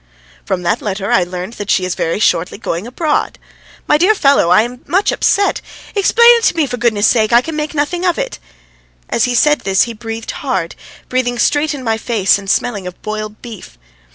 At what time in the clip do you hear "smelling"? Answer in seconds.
12.49-12.87